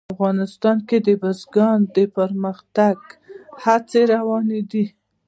افغانستان 0.13 0.77
کې 0.87 0.97
د 1.07 1.09
بزګان 1.21 1.79
د 1.95 1.97
پرمختګ 2.17 2.97
هڅې 3.63 4.01
روانې 4.13 4.61
دي. 4.71 4.85